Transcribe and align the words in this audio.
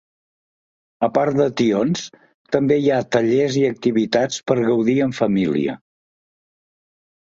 A 1.07 1.09
part 1.17 1.37
de 1.41 1.47
tions, 1.61 2.07
també 2.57 2.79
hi 2.79 2.89
ha 2.89 2.99
tallers 3.19 3.61
i 3.63 3.65
activitats 3.75 4.43
per 4.51 4.61
gaudir 4.67 5.01
en 5.09 5.19
família. 5.23 5.81